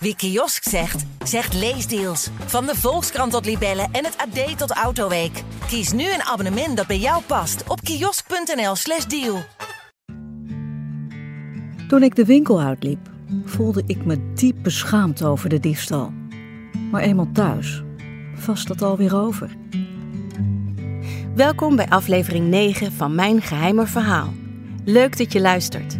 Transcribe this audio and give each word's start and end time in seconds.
Wie 0.00 0.16
kiosk 0.16 0.68
zegt, 0.68 1.04
zegt 1.24 1.54
leesdeals. 1.54 2.28
Van 2.46 2.66
de 2.66 2.74
Volkskrant 2.74 3.32
tot 3.32 3.44
Libellen 3.44 3.88
en 3.92 4.04
het 4.04 4.16
AD 4.16 4.58
tot 4.58 4.70
Autoweek. 4.70 5.42
Kies 5.66 5.92
nu 5.92 6.02
een 6.02 6.22
abonnement 6.22 6.76
dat 6.76 6.86
bij 6.86 6.98
jou 6.98 7.22
past 7.22 7.68
op 7.68 7.80
kiosk.nl/slash 7.80 9.04
deal. 9.04 9.38
Toen 11.88 12.02
ik 12.02 12.14
de 12.14 12.24
winkel 12.24 12.60
uitliep, 12.60 13.10
voelde 13.44 13.82
ik 13.86 14.04
me 14.04 14.32
diep 14.34 14.56
beschaamd 14.62 15.22
over 15.22 15.48
de 15.48 15.60
diefstal. 15.60 16.12
Maar 16.90 17.02
eenmaal 17.02 17.28
thuis 17.32 17.82
was 18.46 18.64
dat 18.64 18.82
alweer 18.82 19.16
over. 19.16 19.56
Welkom 21.34 21.76
bij 21.76 21.88
aflevering 21.88 22.48
9 22.48 22.92
van 22.92 23.14
Mijn 23.14 23.42
Geheime 23.42 23.86
Verhaal. 23.86 24.32
Leuk 24.84 25.18
dat 25.18 25.32
je 25.32 25.40
luistert. 25.40 25.98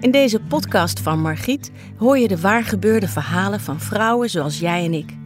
In 0.00 0.10
deze 0.10 0.40
podcast 0.40 1.00
van 1.00 1.20
Margriet 1.20 1.70
hoor 1.96 2.18
je 2.18 2.28
de 2.28 2.40
waargebeurde 2.40 3.08
verhalen 3.08 3.60
van 3.60 3.80
vrouwen 3.80 4.30
zoals 4.30 4.58
jij 4.58 4.84
en 4.84 4.92
ik. 4.92 5.16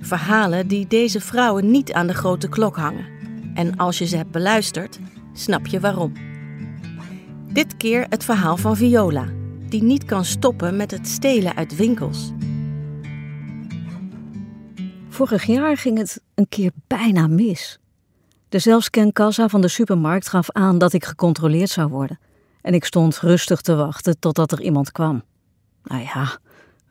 Verhalen 0.00 0.68
die 0.68 0.86
deze 0.86 1.20
vrouwen 1.20 1.70
niet 1.70 1.92
aan 1.92 2.06
de 2.06 2.14
grote 2.14 2.48
klok 2.48 2.76
hangen. 2.76 3.06
En 3.54 3.76
als 3.76 3.98
je 3.98 4.06
ze 4.06 4.16
hebt 4.16 4.30
beluisterd, 4.30 4.98
snap 5.32 5.66
je 5.66 5.80
waarom. 5.80 6.12
Dit 7.52 7.76
keer 7.76 8.06
het 8.08 8.24
verhaal 8.24 8.56
van 8.56 8.76
Viola, 8.76 9.28
die 9.68 9.82
niet 9.82 10.04
kan 10.04 10.24
stoppen 10.24 10.76
met 10.76 10.90
het 10.90 11.08
stelen 11.08 11.56
uit 11.56 11.76
winkels. 11.76 12.32
Vorig 15.08 15.44
jaar 15.44 15.76
ging 15.76 15.98
het 15.98 16.20
een 16.34 16.48
keer 16.48 16.70
bijna 16.86 17.26
mis. 17.26 17.78
De 18.48 18.58
zelfscankassa 18.58 19.48
van 19.48 19.60
de 19.60 19.68
supermarkt 19.68 20.28
gaf 20.28 20.50
aan 20.50 20.78
dat 20.78 20.92
ik 20.92 21.04
gecontroleerd 21.04 21.70
zou 21.70 21.88
worden. 21.88 22.18
En 22.62 22.74
ik 22.74 22.84
stond 22.84 23.18
rustig 23.18 23.60
te 23.60 23.74
wachten 23.74 24.18
totdat 24.18 24.52
er 24.52 24.60
iemand 24.60 24.92
kwam. 24.92 25.22
Nou 25.82 26.02
ja, 26.02 26.38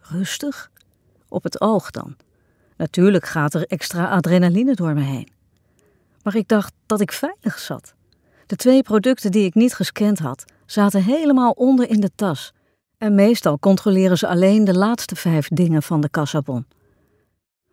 rustig. 0.02 0.72
Op 1.28 1.44
het 1.44 1.62
oog 1.62 1.92
dan. 1.92 2.16
Natuurlijk 2.78 3.26
gaat 3.26 3.54
er 3.54 3.68
extra 3.68 4.10
adrenaline 4.10 4.76
door 4.76 4.94
me 4.94 5.02
heen. 5.02 5.30
Maar 6.24 6.36
ik 6.36 6.48
dacht 6.48 6.74
dat 6.86 7.02
ik 7.02 7.12
veilig 7.12 7.60
zat. 7.60 7.94
De 8.46 8.56
twee 8.56 8.84
producten 8.84 9.32
die 9.32 9.46
ik 9.46 9.54
niet 9.54 9.74
gescand 9.74 10.20
had, 10.20 10.46
zaten 10.66 11.04
helemaal 11.04 11.52
onder 11.52 11.90
in 11.90 12.00
de 12.00 12.12
tas. 12.16 12.54
En 12.98 13.16
meestal 13.16 13.60
controleren 13.60 14.18
ze 14.18 14.28
alleen 14.28 14.64
de 14.64 14.78
laatste 14.78 15.16
vijf 15.16 15.48
dingen 15.48 15.84
van 15.84 16.02
de 16.02 16.10
kassabon. 16.10 16.66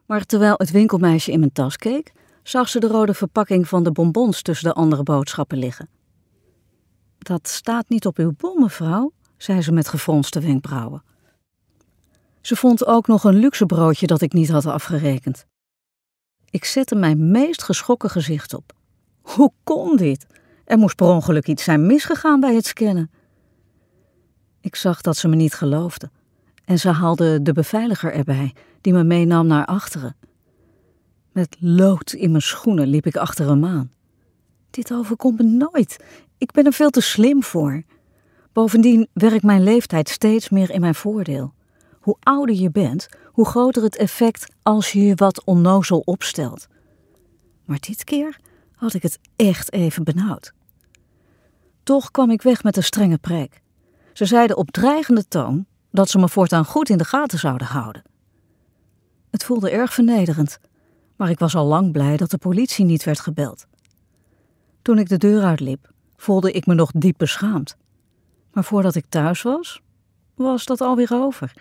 Maar 0.07 0.25
terwijl 0.25 0.55
het 0.57 0.71
winkelmeisje 0.71 1.33
in 1.33 1.39
mijn 1.39 1.53
tas 1.53 1.77
keek, 1.77 2.13
zag 2.43 2.69
ze 2.69 2.81
de 2.81 2.87
rode 2.87 3.15
verpakking 3.15 3.69
van 3.69 3.83
de 3.83 3.93
bonbons 3.93 4.43
tussen 4.43 4.69
de 4.69 4.75
andere 4.75 5.03
boodschappen 5.03 5.59
liggen. 5.59 5.89
Dat 7.27 7.49
staat 7.49 7.89
niet 7.89 8.07
op 8.07 8.19
uw 8.19 8.33
bon, 8.37 8.61
mevrouw, 8.61 9.13
zei 9.37 9.63
ze 9.63 9.73
met 9.73 9.89
gefronste 9.89 10.41
wenkbrauwen. 10.41 11.03
Ze 12.41 12.57
vond 12.57 12.87
ook 12.87 13.07
nog 13.07 13.25
een 13.25 13.35
luxe 13.35 13.67
broodje 13.67 14.07
dat 14.07 14.21
ik 14.21 14.33
niet 14.33 14.49
had 14.49 14.67
afgerekend. 14.67 15.47
Ik 16.51 16.65
zette 16.65 16.95
mijn 16.95 17.31
meest 17.31 17.63
geschrokken 17.63 18.11
gezicht 18.11 18.55
op. 18.55 18.73
Hoe 19.21 19.53
kon 19.65 19.97
dit? 19.97 20.27
Er 20.65 20.79
moest 20.79 20.97
per 20.97 21.07
ongeluk 21.07 21.47
iets 21.47 21.65
zijn 21.65 21.87
misgegaan 21.87 22.41
bij 22.41 22.55
het 22.55 22.67
scannen. 22.67 23.11
Ik 24.61 24.77
zag 24.77 25.01
dat 25.01 25.17
ze 25.17 25.29
me 25.29 25.37
niet 25.37 25.55
geloofde 25.55 26.11
en 26.65 26.79
ze 26.79 26.91
haalde 26.91 27.43
de 27.43 27.53
beveiliger 27.53 28.13
erbij, 28.13 28.55
die 28.81 28.93
me 28.93 29.05
meenam 29.05 29.47
naar 29.47 29.67
achteren. 29.67 30.17
Met 31.33 31.57
lood 31.59 32.13
in 32.13 32.31
mijn 32.31 32.43
schoenen 32.43 32.87
liep 32.87 33.07
ik 33.07 33.17
achter 33.17 33.49
hem 33.49 33.65
aan. 33.65 33.91
Dit 34.71 34.93
overkomt 34.93 35.39
me 35.39 35.45
nooit. 35.45 35.97
Ik 36.39 36.53
ben 36.53 36.65
er 36.65 36.73
veel 36.73 36.91
te 36.91 37.01
slim 37.01 37.43
voor. 37.43 37.83
Bovendien 38.53 39.09
werkt 39.13 39.43
mijn 39.43 39.63
leeftijd 39.63 40.09
steeds 40.09 40.49
meer 40.49 40.71
in 40.71 40.81
mijn 40.81 40.95
voordeel. 40.95 41.55
Hoe 42.01 42.17
ouder 42.21 42.55
je 42.55 42.71
bent, 42.71 43.09
hoe 43.25 43.47
groter 43.47 43.83
het 43.83 43.97
effect 43.97 44.47
als 44.63 44.93
je 44.93 45.01
je 45.03 45.15
wat 45.15 45.45
onnozel 45.45 46.03
opstelt. 46.05 46.67
Maar 47.65 47.79
dit 47.81 48.05
keer 48.05 48.39
had 48.75 48.95
ik 48.95 49.03
het 49.03 49.19
echt 49.37 49.73
even 49.73 50.05
benauwd. 50.05 50.53
Toch 51.83 52.11
kwam 52.11 52.31
ik 52.31 52.43
weg 52.43 52.63
met 52.63 52.77
een 52.77 52.83
strenge 52.83 53.19
preek. 53.19 53.61
Ze 54.13 54.25
zeiden 54.25 54.57
op 54.57 54.71
dreigende 54.71 55.29
toon 55.29 55.67
dat 55.91 56.09
ze 56.09 56.19
me 56.19 56.29
voortaan 56.29 56.65
goed 56.65 56.89
in 56.89 56.99
de 56.99 57.05
gaten 57.05 57.39
zouden 57.39 57.67
houden. 57.67 58.03
Het 59.31 59.45
voelde 59.45 59.71
erg 59.71 59.95
vernederend, 59.95 60.59
maar 61.17 61.31
ik 61.31 61.39
was 61.39 61.55
al 61.55 61.67
lang 61.67 61.93
blij 61.93 62.17
dat 62.17 62.31
de 62.31 62.39
politie 62.39 62.85
niet 62.85 63.05
werd 63.05 63.21
gebeld. 63.21 63.67
Toen 64.83 64.99
ik 64.99 65.09
de 65.09 65.17
deur 65.17 65.43
uitliep, 65.43 65.95
voelde 66.17 66.53
ik 66.53 66.67
me 66.67 66.75
nog 66.75 66.91
diep 66.95 67.19
beschaamd. 67.19 67.77
Maar 68.53 68.65
voordat 68.65 68.95
ik 68.95 69.05
thuis 69.09 69.43
was, 69.43 69.81
was 70.35 70.65
dat 70.65 70.81
alweer 70.81 71.13
over. 71.13 71.53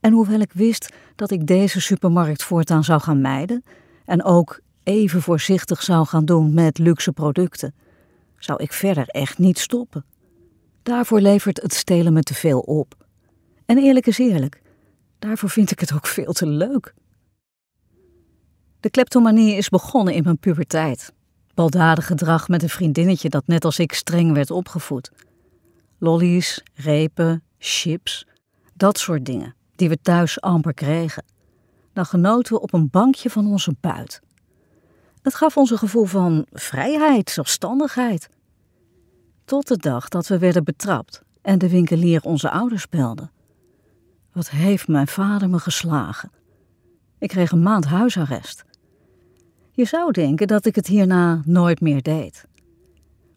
En 0.00 0.12
hoewel 0.12 0.40
ik 0.40 0.52
wist 0.52 0.92
dat 1.16 1.30
ik 1.30 1.46
deze 1.46 1.80
supermarkt 1.80 2.42
voortaan 2.42 2.84
zou 2.84 3.00
gaan 3.00 3.20
mijden 3.20 3.64
en 4.04 4.24
ook 4.24 4.60
even 4.82 5.22
voorzichtig 5.22 5.82
zou 5.82 6.06
gaan 6.06 6.24
doen 6.24 6.54
met 6.54 6.78
luxe 6.78 7.12
producten, 7.12 7.74
zou 8.38 8.62
ik 8.62 8.72
verder 8.72 9.06
echt 9.06 9.38
niet 9.38 9.58
stoppen. 9.58 10.04
Daarvoor 10.82 11.20
levert 11.20 11.62
het 11.62 11.74
stelen 11.74 12.12
me 12.12 12.22
te 12.22 12.34
veel 12.34 12.60
op. 12.60 12.94
En 13.66 13.78
eerlijk 13.78 14.06
is 14.06 14.18
eerlijk, 14.18 14.62
daarvoor 15.18 15.50
vind 15.50 15.70
ik 15.70 15.80
het 15.80 15.92
ook 15.92 16.06
veel 16.06 16.32
te 16.32 16.46
leuk. 16.46 16.94
De 18.80 18.90
kleptomanie 18.90 19.54
is 19.56 19.68
begonnen 19.68 20.14
in 20.14 20.22
mijn 20.22 20.38
puberteit. 20.38 21.12
Baldadig 21.60 22.06
gedrag 22.06 22.48
met 22.48 22.62
een 22.62 22.68
vriendinnetje 22.68 23.28
dat 23.28 23.46
net 23.46 23.64
als 23.64 23.78
ik 23.78 23.92
streng 23.92 24.32
werd 24.32 24.50
opgevoed. 24.50 25.10
Lollies, 25.98 26.62
repen, 26.74 27.42
chips, 27.58 28.26
dat 28.74 28.98
soort 28.98 29.24
dingen 29.24 29.54
die 29.76 29.88
we 29.88 30.00
thuis 30.02 30.40
amper 30.40 30.74
kregen. 30.74 31.24
Dan 31.92 32.06
genoten 32.06 32.54
we 32.54 32.60
op 32.60 32.72
een 32.72 32.90
bankje 32.90 33.30
van 33.30 33.46
onze 33.46 33.74
buit. 33.80 34.20
Het 35.22 35.34
gaf 35.34 35.56
ons 35.56 35.70
een 35.70 35.78
gevoel 35.78 36.04
van 36.04 36.46
vrijheid, 36.52 37.30
zelfstandigheid. 37.30 38.28
Tot 39.44 39.68
de 39.68 39.76
dag 39.76 40.08
dat 40.08 40.26
we 40.26 40.38
werden 40.38 40.64
betrapt 40.64 41.22
en 41.42 41.58
de 41.58 41.68
winkelier 41.68 42.22
onze 42.22 42.50
ouders 42.50 42.88
belde. 42.88 43.30
Wat 44.32 44.50
heeft 44.50 44.88
mijn 44.88 45.08
vader 45.08 45.48
me 45.48 45.58
geslagen? 45.58 46.32
Ik 47.18 47.28
kreeg 47.28 47.52
een 47.52 47.62
maand 47.62 47.84
huisarrest. 47.84 48.64
Je 49.80 49.86
zou 49.86 50.12
denken 50.12 50.46
dat 50.46 50.66
ik 50.66 50.74
het 50.74 50.86
hierna 50.86 51.42
nooit 51.44 51.80
meer 51.80 52.02
deed. 52.02 52.44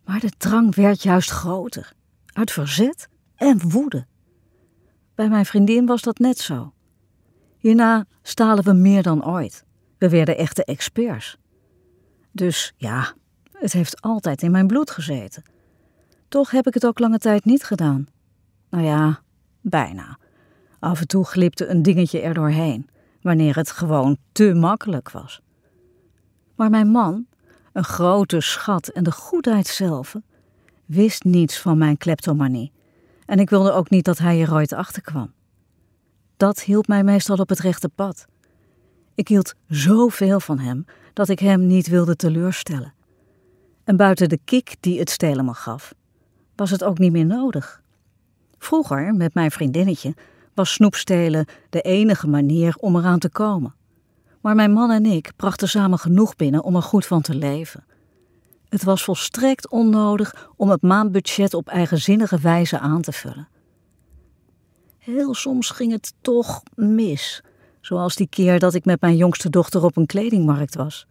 Maar 0.06 0.20
de 0.20 0.31
drang 0.38 0.76
werd 0.76 1.04
juist 1.04 1.30
groter, 1.30 1.94
uit 2.26 2.52
verzet 2.52 3.08
en 3.36 3.70
woede. 3.70 4.06
Bij 5.16 5.30
mijn 5.30 5.46
vriendin 5.46 5.86
was 5.86 6.02
dat 6.02 6.18
net 6.18 6.38
zo. 6.38 6.74
Hierna 7.58 8.06
stalen 8.22 8.64
we 8.64 8.74
meer 8.74 9.04
dan 9.04 9.26
ooit. 9.26 9.66
We 9.98 10.09
werden 10.09 10.38
echte 10.38 10.66
experts. 10.66 11.38
Dus 12.31 12.74
ja, 12.78 13.14
het 13.52 13.74
heeft 13.74 14.02
altijd 14.02 14.42
in 14.42 14.52
mijn 14.52 14.68
bloed 14.68 14.92
gezeten. 14.92 15.44
Toch 16.28 16.52
heb 16.52 16.68
ik 16.68 16.74
het 16.74 16.86
ook 16.86 17.00
lange 17.00 17.20
tijd 17.20 17.46
niet 17.46 17.64
gedaan. 17.64 18.08
Nou 18.70 18.84
ja, 18.84 19.22
bijna. 19.62 20.18
Af 20.80 21.00
en 21.00 21.08
toe 21.08 21.25
glipte 21.25 21.68
een 21.68 21.81
dingetje 21.81 22.22
er 22.22 22.34
doorheen, 22.34 22.90
wanneer 23.22 23.56
het 23.56 23.72
gewoon 23.72 24.18
te 24.31 24.54
makkelijk 24.54 25.12
was. 25.12 25.42
Maar 26.56 26.69
mijn 26.69 26.88
man, 26.88 27.25
een 27.74 27.84
grote 27.84 28.41
schat 28.41 28.88
en 28.88 29.03
de 29.03 29.12
goedheid 29.12 29.68
zelf, 29.68 30.16
wist 30.86 31.24
niets 31.24 31.59
van 31.59 31.78
mijn 31.78 31.97
kleptomanie. 31.97 32.72
En 33.25 33.40
ik 33.40 33.50
wilde 33.50 33.72
ook 33.72 33.90
niet 33.90 34.06
dat 34.06 34.18
hij 34.18 34.41
er 34.41 34.53
ooit 34.53 34.74
achter 34.74 35.02
kwam. 35.02 35.34
Dat 36.38 36.62
hielp 36.62 36.88
mij 36.88 37.03
meestal 37.03 37.38
op 37.38 37.50
het 37.50 37.59
rechte 37.59 37.90
pad. 37.90 38.25
Ik 39.16 39.28
hield 39.28 39.53
zoveel 39.68 40.40
van 40.40 40.59
hem 40.59 40.86
dat 41.13 41.30
ik 41.30 41.40
hem 41.40 41.68
niet 41.68 41.88
wilde 41.88 42.16
teleurstellen. 42.16 42.94
En 43.84 43.97
buiten 43.97 44.30
de 44.30 44.40
kick 44.46 44.75
die 44.80 45.00
het 45.00 45.09
stelen 45.09 45.46
me 45.46 45.53
gaf, 45.53 45.94
was 46.56 46.69
het 46.69 46.84
ook 46.84 46.97
niet 46.97 47.12
meer 47.12 47.25
nodig. 47.25 47.81
Vroeger, 48.58 49.13
met 49.13 49.34
mijn 49.34 49.52
vriendinnetje, 49.52 50.16
was 50.53 50.74
snoepstelen 50.74 51.46
de 51.69 51.81
enige 51.81 52.28
manier 52.28 52.75
om 52.80 52.95
eraan 52.95 53.19
te 53.19 53.30
komen. 53.30 53.75
Maar 54.44 54.56
mijn 54.56 54.72
man 54.72 54.92
en 54.92 55.06
ik 55.06 55.31
brachten 55.36 55.69
samen 55.69 56.00
genoeg 56.00 56.36
binnen 56.36 56.63
om 56.63 56.75
er 56.75 56.81
goed 56.81 57.06
van 57.06 57.22
te 57.22 57.36
leven. 57.36 57.86
Het 58.69 58.84
was 58.84 59.04
volstrekt 59.04 59.69
onnodig 59.69 60.50
om 60.56 60.69
het 60.69 60.81
maandbudget 60.81 61.54
op 61.54 61.68
eigenzinnige 61.68 62.40
wijze 62.40 62.80
aan 62.80 63.01
te 63.01 63.12
vullen. 63.12 63.48
Heel 64.98 65.34
soms 65.34 65.69
ging 65.69 65.92
het 65.92 66.13
toch 66.22 66.63
mis, 66.75 67.42
zoals 67.81 68.16
die 68.16 68.28
keer 68.30 68.60
dat 68.60 68.74
ik 68.74 68.86
met 68.86 69.01
mijn 69.01 69.16
jongste 69.16 69.50
dochter 69.50 69.84
op 69.84 69.98
een 69.98 70.06
kledingmarkt 70.06 70.75
was. 70.75 71.07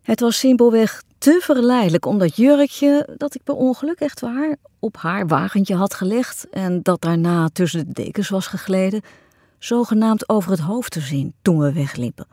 Het 0.00 0.20
was 0.20 0.38
simpelweg 0.38 1.02
te 1.18 1.38
verleidelijk 1.42 2.06
om 2.06 2.18
dat 2.18 2.36
jurkje, 2.36 3.08
dat 3.16 3.34
ik 3.34 3.42
per 3.42 3.54
ongeluk 3.54 4.00
echt 4.00 4.20
waar, 4.20 4.56
op 4.78 4.96
haar 4.96 5.26
wagentje 5.26 5.74
had 5.74 5.94
gelegd 5.94 6.46
en 6.50 6.82
dat 6.82 7.00
daarna 7.00 7.48
tussen 7.48 7.86
de 7.86 7.92
dekens 7.92 8.28
was 8.28 8.46
gegleden, 8.46 9.02
zogenaamd 9.64 10.28
over 10.28 10.50
het 10.50 10.60
hoofd 10.60 10.90
te 10.90 11.00
zien 11.00 11.34
toen 11.42 11.58
we 11.58 11.72
wegliepen. 11.72 12.26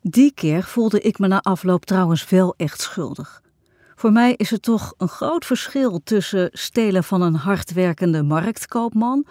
Die 0.00 0.32
keer 0.32 0.62
voelde 0.62 1.00
ik 1.00 1.18
me 1.18 1.26
na 1.26 1.40
afloop 1.40 1.84
trouwens 1.84 2.28
wel 2.28 2.54
echt 2.56 2.80
schuldig. 2.80 3.42
Voor 3.94 4.12
mij 4.12 4.34
is 4.34 4.52
er 4.52 4.60
toch 4.60 4.94
een 4.96 5.08
groot 5.08 5.44
verschil 5.44 6.00
tussen 6.04 6.48
stelen 6.52 7.04
van 7.04 7.22
een 7.22 7.34
hardwerkende 7.34 8.22
marktkoopman 8.22 9.26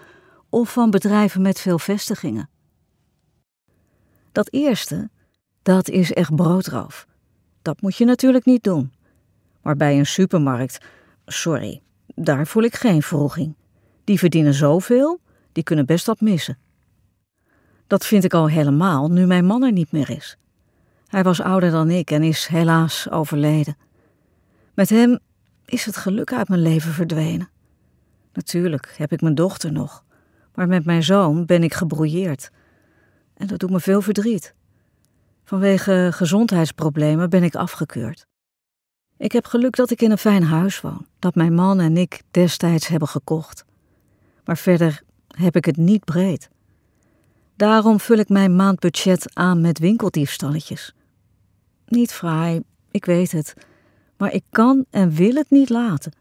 of 0.50 0.74
van 0.74 0.89
bedrijven 0.89 1.42
met 1.42 1.60
veel 1.60 1.80
vestigingen. 1.80 2.50
Dat 4.31 4.51
eerste, 4.51 5.10
dat 5.62 5.90
is 5.90 6.13
echt 6.13 6.36
broodroof. 6.36 7.07
Dat 7.62 7.81
moet 7.81 7.95
je 7.95 8.06
natuurlijk 8.06 8.45
niet 8.45 8.63
doen. 8.63 8.94
Maar 9.62 9.75
bij 9.75 9.98
een 9.98 10.06
supermarkt, 10.06 10.78
sorry, 11.25 11.81
daar 12.16 12.48
voel 12.48 12.63
ik 12.63 12.75
geen 12.75 13.01
vroeging. 13.01 13.56
Die 14.04 14.19
verdienen 14.19 14.54
zoveel, 14.54 15.19
die 15.51 15.63
kunnen 15.63 15.86
best 15.86 16.06
wat 16.06 16.22
missen. 16.22 16.57
Dat 17.88 18.06
vind 18.06 18.24
ik 18.24 18.34
al 18.34 18.50
helemaal 18.50 19.12
nu 19.12 19.25
mijn 19.25 19.45
man 19.45 19.63
er 19.63 19.72
niet 19.72 19.92
meer 19.92 20.10
is. 20.10 20.38
Hij 21.07 21.24
was 21.24 21.42
ouder 21.42 21.72
dan 21.72 21.89
ik 21.89 22.12
en 22.12 22.24
is 22.24 22.45
helaas 22.48 23.10
overleden. 23.10 23.78
Met 24.74 24.89
hem 24.89 25.19
is 25.66 25.86
het 25.86 25.98
geluk 25.98 26.34
uit 26.34 26.48
mijn 26.48 26.62
leven 26.62 26.92
verdwenen. 26.92 27.50
Natuurlijk 28.34 28.94
heb 28.98 29.12
ik 29.12 29.22
mijn 29.22 29.36
dochter 29.36 29.72
nog, 29.72 30.04
maar 30.54 30.68
met 30.68 30.86
mijn 30.86 31.04
zoon 31.04 31.45
ben 31.45 31.63
ik 31.63 31.74
gebrouilleerd. 31.74 32.51
En 33.34 33.48
dat 33.48 33.60
doet 33.60 33.69
me 33.69 33.80
veel 33.80 34.01
verdriet. 34.01 34.54
Vanwege 35.44 36.10
gezondheidsproblemen 36.13 37.30
ben 37.30 37.44
ik 37.44 37.56
afgekeurd. 37.56 38.28
Ik 39.18 39.31
heb 39.31 39.45
geluk 39.45 39.75
dat 39.75 39.92
ik 39.92 40.01
in 40.01 40.12
een 40.12 40.18
fijn 40.18 40.44
huis 40.44 40.81
woon, 40.81 41.07
dat 41.19 41.36
mijn 41.36 41.54
man 41.54 41.80
en 41.80 41.98
ik 41.98 42.22
destijds 42.31 42.88
hebben 42.88 43.07
gekocht. 43.07 43.66
Maar 44.44 44.57
verder 44.57 45.01
heb 45.28 45.56
ik 45.56 45.66
het 45.66 45.78
niet 45.78 46.06
breed. 46.06 46.50
Daarom 47.57 48.00
vul 48.00 48.18
ik 48.18 48.30
mijn 48.30 48.56
maandbudget 48.56 49.36
aan 49.36 49.62
met 49.62 49.80
winkeldiefstalletjes. 49.80 50.94
Niet 51.88 52.13
fraai, 52.13 52.62
ik 52.92 53.06
weet 53.06 53.31
het, 53.31 53.54
maar 54.18 54.33
ik 54.33 54.44
kan 54.50 54.86
en 54.89 55.12
wil 55.12 55.36
het 55.36 55.50
niet 55.50 55.69
laten. 55.69 56.15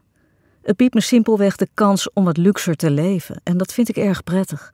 Het 0.61 0.77
biedt 0.77 0.93
me 0.93 1.01
simpelweg 1.01 1.55
de 1.55 1.67
kans 1.73 2.13
om 2.13 2.23
wat 2.23 2.37
luxer 2.37 2.75
te 2.75 2.91
leven 2.91 3.41
en 3.43 3.57
dat 3.57 3.73
vind 3.73 3.89
ik 3.89 3.97
erg 3.97 4.23
prettig. 4.23 4.73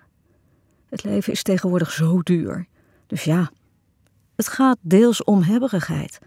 Het 0.89 1.03
leven 1.03 1.33
is 1.33 1.43
tegenwoordig 1.43 1.91
zo 1.91 2.21
duur. 2.21 2.67
Dus 3.07 3.23
ja, 3.23 3.51
het 4.35 4.47
gaat 4.47 4.77
deels 4.81 5.23
om 5.23 5.41
hebberigheid. 5.41 6.19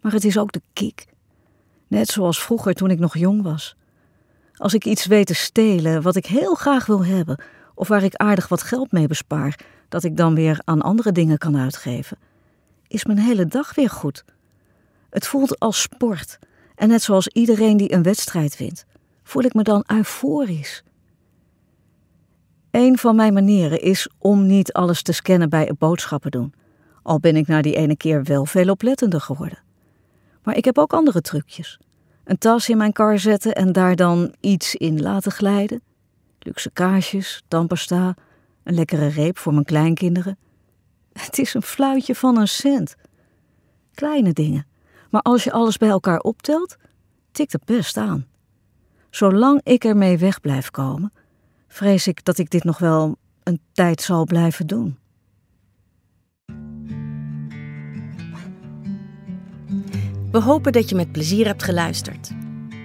Maar 0.00 0.12
het 0.12 0.24
is 0.24 0.38
ook 0.38 0.52
de 0.52 0.62
kiek. 0.72 1.06
Net 1.88 2.08
zoals 2.08 2.42
vroeger 2.42 2.74
toen 2.74 2.90
ik 2.90 2.98
nog 2.98 3.16
jong 3.16 3.42
was. 3.42 3.76
Als 4.54 4.74
ik 4.74 4.84
iets 4.84 5.06
weet 5.06 5.26
te 5.26 5.34
stelen 5.34 6.02
wat 6.02 6.16
ik 6.16 6.26
heel 6.26 6.54
graag 6.54 6.86
wil 6.86 7.04
hebben, 7.04 7.40
of 7.78 7.88
waar 7.88 8.02
ik 8.02 8.14
aardig 8.14 8.48
wat 8.48 8.62
geld 8.62 8.92
mee 8.92 9.06
bespaar, 9.06 9.58
dat 9.88 10.04
ik 10.04 10.16
dan 10.16 10.34
weer 10.34 10.60
aan 10.64 10.82
andere 10.82 11.12
dingen 11.12 11.38
kan 11.38 11.56
uitgeven, 11.56 12.18
is 12.86 13.04
mijn 13.04 13.18
hele 13.18 13.46
dag 13.46 13.74
weer 13.74 13.90
goed. 13.90 14.24
Het 15.10 15.26
voelt 15.26 15.58
als 15.58 15.80
sport. 15.80 16.38
En 16.74 16.88
net 16.88 17.02
zoals 17.02 17.28
iedereen 17.28 17.76
die 17.76 17.92
een 17.92 18.02
wedstrijd 18.02 18.56
wint, 18.56 18.84
voel 19.22 19.42
ik 19.42 19.54
me 19.54 19.62
dan 19.62 19.84
euforisch. 19.86 20.82
Een 22.70 22.98
van 22.98 23.16
mijn 23.16 23.32
manieren 23.32 23.80
is 23.80 24.08
om 24.18 24.46
niet 24.46 24.72
alles 24.72 25.02
te 25.02 25.12
scannen 25.12 25.48
bij 25.48 25.64
het 25.64 25.78
boodschappen 25.78 26.30
doen. 26.30 26.54
Al 27.02 27.20
ben 27.20 27.36
ik 27.36 27.46
na 27.46 27.62
die 27.62 27.76
ene 27.76 27.96
keer 27.96 28.24
wel 28.24 28.46
veel 28.46 28.70
oplettender 28.70 29.20
geworden. 29.20 29.58
Maar 30.42 30.56
ik 30.56 30.64
heb 30.64 30.78
ook 30.78 30.92
andere 30.92 31.20
trucjes. 31.20 31.78
Een 32.24 32.38
tas 32.38 32.68
in 32.68 32.76
mijn 32.76 32.92
kar 32.92 33.18
zetten 33.18 33.54
en 33.54 33.72
daar 33.72 33.96
dan 33.96 34.34
iets 34.40 34.74
in 34.74 35.00
laten 35.00 35.32
glijden. 35.32 35.82
Luxe 36.38 36.70
kaarsjes, 36.70 37.42
tandpasta, 37.48 38.14
een 38.62 38.74
lekkere 38.74 39.06
reep 39.06 39.38
voor 39.38 39.52
mijn 39.52 39.64
kleinkinderen. 39.64 40.38
Het 41.12 41.38
is 41.38 41.54
een 41.54 41.62
fluitje 41.62 42.14
van 42.14 42.38
een 42.38 42.48
cent. 42.48 42.96
Kleine 43.94 44.32
dingen, 44.32 44.66
maar 45.10 45.22
als 45.22 45.44
je 45.44 45.52
alles 45.52 45.76
bij 45.76 45.88
elkaar 45.88 46.20
optelt, 46.20 46.76
tikt 47.32 47.52
het 47.52 47.64
best 47.64 47.96
aan. 47.96 48.26
Zolang 49.10 49.60
ik 49.62 49.84
ermee 49.84 50.18
weg 50.18 50.40
blijf 50.40 50.70
komen, 50.70 51.12
vrees 51.68 52.06
ik 52.06 52.24
dat 52.24 52.38
ik 52.38 52.50
dit 52.50 52.64
nog 52.64 52.78
wel 52.78 53.16
een 53.42 53.60
tijd 53.72 54.02
zal 54.02 54.24
blijven 54.24 54.66
doen. 54.66 54.98
We 60.30 60.38
hopen 60.38 60.72
dat 60.72 60.88
je 60.88 60.94
met 60.94 61.12
plezier 61.12 61.46
hebt 61.46 61.62
geluisterd. 61.62 62.30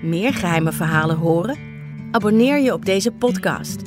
Meer 0.01 0.33
geheime 0.33 0.71
verhalen 0.71 1.17
horen? 1.17 1.72
Abonneer 2.13 2.59
je 2.59 2.73
op 2.73 2.85
deze 2.85 3.11
podcast. 3.11 3.81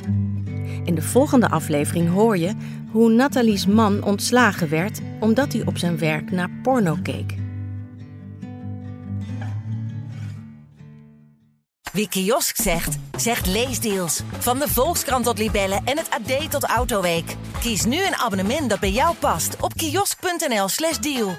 In 0.83 0.95
de 0.95 1.01
volgende 1.01 1.49
aflevering 1.49 2.09
hoor 2.09 2.37
je 2.37 2.53
hoe 2.91 3.09
Nathalie's 3.09 3.65
man 3.65 4.03
ontslagen 4.03 4.69
werd 4.69 5.01
omdat 5.19 5.53
hij 5.53 5.65
op 5.65 5.77
zijn 5.77 5.97
werk 5.97 6.31
naar 6.31 6.49
porno 6.63 6.97
keek. 7.03 7.35
Wie 11.91 12.09
kiosk 12.09 12.55
zegt, 12.55 12.97
zegt 13.17 13.47
leesdeals. 13.47 14.21
Van 14.37 14.59
de 14.59 14.67
Volkskrant 14.67 15.25
tot 15.25 15.37
Libellen 15.37 15.81
en 15.85 15.97
het 15.97 16.09
AD 16.09 16.51
tot 16.51 16.63
Autoweek. 16.63 17.35
Kies 17.59 17.85
nu 17.85 18.05
een 18.05 18.15
abonnement 18.15 18.69
dat 18.69 18.79
bij 18.79 18.91
jou 18.91 19.15
past 19.15 19.55
op 19.61 19.73
kiosk.nl/slash 19.73 20.97
deal. 20.97 21.37